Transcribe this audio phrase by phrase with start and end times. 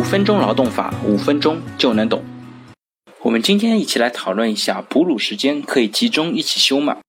[0.00, 2.24] 五分钟劳动法，五分钟就能懂。
[3.20, 7.00] 我们今天一起来讨论一下，哺乳时间可以集中一起休吗？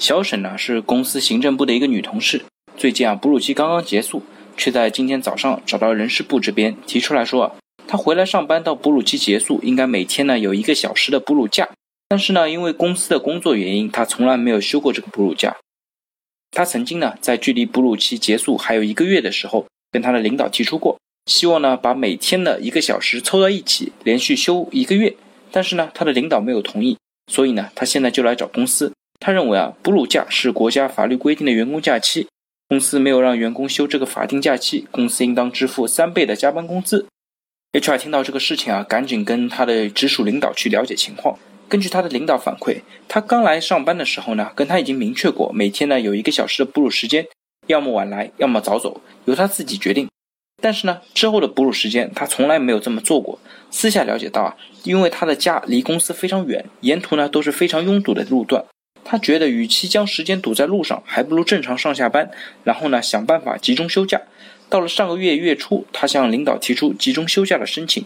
[0.00, 2.44] 小沈呢是公司行政部的一个女同事，
[2.76, 4.24] 最近啊哺乳期刚刚结束，
[4.56, 7.54] 却在今天早上找到人事部这边提出来说啊，
[7.86, 11.68] 她回来上班到哺乳期结束，应该每天呢有一个小时的哺乳假，
[12.08, 15.56] 但是呢因为公司的工作原因，她从来没有休过这个哺乳假。
[16.50, 20.98] 她曾经呢在距离哺乳期结束还有一个月的时候，跟她的领导提出过。
[21.28, 25.14] 希望呢，把每天的一个小时凑到一起，连续休一个月。
[25.52, 26.96] 但是呢，他的领导没有同意，
[27.30, 28.92] 所以呢，他现在就来找公司。
[29.20, 32.28] 他认为啊，哺乳假是国家法律规定的员工假期，
[32.66, 37.06] 公司没有让员工休这个法定假期，公司应当支付三倍的加班工资。
[37.72, 41.38] HR 听到这个事情啊，赶紧跟他的直属领导去了解情况。
[41.68, 47.26] 根据他的领导反馈，他刚来上班的时候呢，跟他已经明确过，每天呢有一个小时的哺乳时间，
[47.66, 50.08] 要么晚来，要么早走，由他自己决定。
[50.60, 53.38] 但是呢，之后的哺乳时间他从来没有这么做过。
[53.70, 58.64] 私下了解到啊，因为他的家离公司非常远，沿途呢都是非常拥堵的路段，
[59.04, 62.30] 他觉得与其将时间堵在路上，还不如正常上下班，
[62.64, 64.20] 然后呢想办法集中休假。
[64.68, 68.04] 到了上个月月初，他向领导提出集中休假的申请，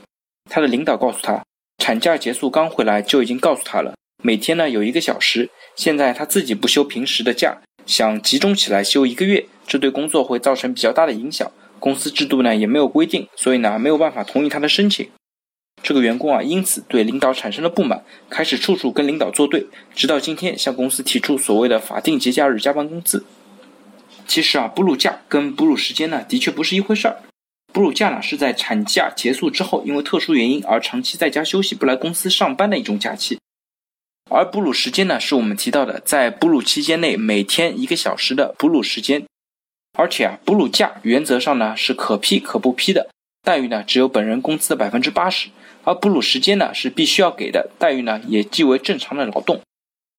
[0.50, 1.42] 他的领导告诉他，
[1.78, 11.50] 产假结束刚回来就已经告诉他了，每天呢有一个小时，现在他自己不休平时的假，想集中起来休一个月，这对工作会造成比较大的影响。
[11.82, 15.10] 公司制度呢也没有规定，所以呢没有办法同意他的申请。
[15.82, 23.24] 这个员工啊因此对领导产生了不满，开始处处跟领导作对，直到今天向公司提出所谓的法定节假日加班工资。
[24.28, 27.16] 其实啊，哺乳假跟哺乳时间呢的确不是一回事儿。
[27.72, 33.40] 哺乳假呢是在产假结束之后，因为特殊原因而长期在家休息不来公司上班的一种假期，
[34.30, 39.24] 而哺乳时间呢是我们提到的在哺乳期间内每天一个小时的哺乳时间。
[39.98, 43.10] 而且啊，哺乳假原则上呢是可批可不批的，
[43.42, 45.50] 待遇呢只有本人工资的百分之八十，
[45.84, 49.60] 而哺乳时间呢是必须要给的，待遇呢也即为正常的劳动。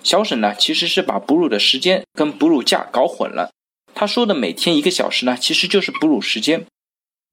[0.03, 3.51] 小沈呢其实是把哺乳的时间跟哺乳假搞混了，
[3.95, 6.65] 他说的每天一个小时呢其实就是哺乳时间，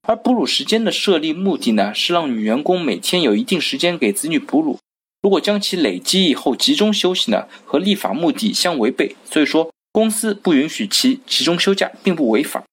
[0.07, 4.79] 而哺乳时间的设立目的呢是让女员工每天有一定时间给子女哺乳，
[5.21, 9.69] 如果将其累积以后集中休息呢和立法目的相违背，所以说。
[9.91, 12.63] 公司不允许其集中休假，并不违法。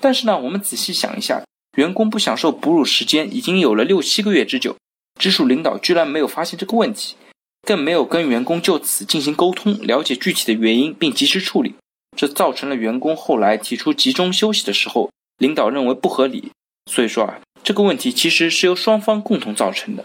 [0.00, 1.44] 但是呢，我们仔细想一下，
[1.76, 4.76] 员工不享受哺乳时间已经有了六七个月之久，
[5.20, 7.16] 直属领导居然没有发现这个问题，
[7.62, 11.74] 更没有跟员工就此进行沟通，了解具体的原因并及时处理，
[12.16, 16.50] 这造成了员工后来提出集中休息的时候，领导认为不合理。
[16.90, 20.04] 所以说啊，这个问题其实是由双方共同造成的。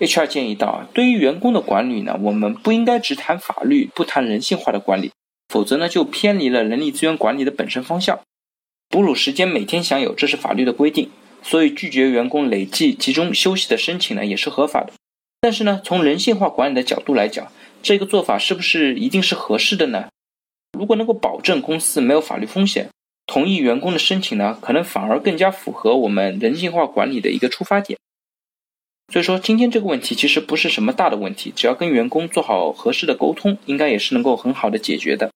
[0.00, 5.10] HR 建议到，对于员工的管理呢，我们不应该只谈法律，不谈人性化的管理。
[5.48, 8.20] 否则呢，就偏离了人力资源管理的本身方向。
[8.88, 11.10] 哺乳时间每天享有，这是法律的规定，
[11.42, 14.92] 所以拒绝员工累计集中休息的申请呢，也是合法的。
[15.40, 17.50] 但是呢，从人性化管理的角度来讲，
[17.82, 20.08] 这个做法是不是一定是合适的呢？
[20.78, 22.88] 如果能够保证公司没有法律风险，
[23.26, 27.98] 同意员工的申请呢，可能反而更加符合我们人性化管理的一个出发点。
[29.12, 35.30] 所以说，今天这个问题其实不是什么大的问题，只要跟员工做好合适的沟通，应该也是能够很好的解决的。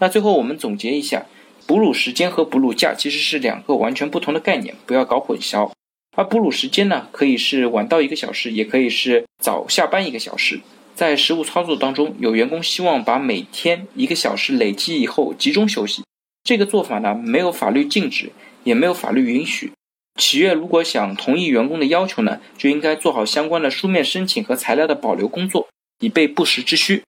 [0.00, 1.26] 那最后我们总结一下，
[1.66, 5.70] 哺乳时间和哺乳假其实是两个完全不同的概念，不要搞混淆。
[6.16, 10.60] 而哺乳时间呢，可以是晚到一个小时，也可以是早下班一个小时。
[10.94, 16.04] 在实务操作当中，有员工希望把每天一个小时累积以后集中休息，
[16.44, 18.30] 这个做法呢没有法律禁止，
[18.62, 19.72] 也没有法律允许。
[20.20, 25.66] 企业如果想同意员工的要求呢，就应该做好相关的书面申请和材料的保留工作，
[25.98, 27.02] 以备不时之需。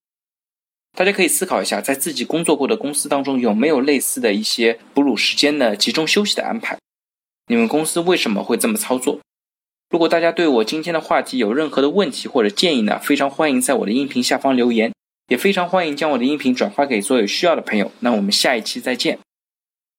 [0.96, 6.78] 大家可以思考一下，在自己工作过的公司当中，有没有类似的一些哺乳时间的集中休息的安排？
[7.48, 9.20] 你们公司为什么会这么操作？
[9.90, 14.90] 如果大家对我今天的话题有任何的问题或者建议呢，非常欢迎在我的音频下方留言，
[15.28, 17.92] 也非常欢迎将我的音频转发给所有需要的朋友。
[18.00, 19.18] 那我们下一期再见。